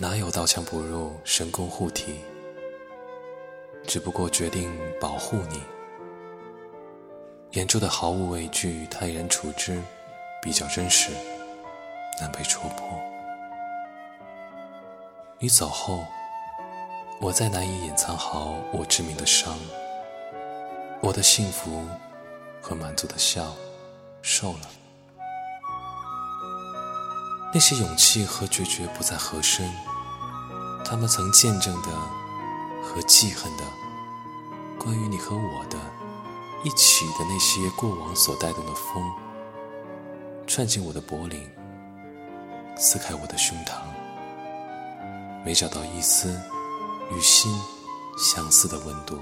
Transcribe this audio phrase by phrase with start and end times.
[0.00, 2.20] 哪有刀枪不入、神功护体？
[3.84, 5.60] 只不过决定保护你。
[7.58, 9.82] 演出的毫无畏惧、泰然处之，
[10.40, 11.10] 比较真实，
[12.20, 12.88] 难被戳破。
[15.40, 16.04] 你走后，
[17.20, 19.58] 我再难以隐藏好我致命的伤。
[21.00, 21.84] 我的幸福
[22.60, 23.52] 和满足的笑，
[24.22, 24.77] 瘦了。
[27.52, 29.68] 那些勇气和决绝不再合身，
[30.84, 31.88] 他们曾见证的
[32.84, 33.64] 和记恨的，
[34.78, 35.78] 关于你和我的
[36.62, 39.02] 一起的那些过往所带动的风，
[40.46, 41.50] 串进我的脖领，
[42.76, 43.80] 撕开我的胸膛，
[45.42, 46.38] 没找到一丝
[47.10, 47.58] 与心
[48.18, 49.18] 相似的温度。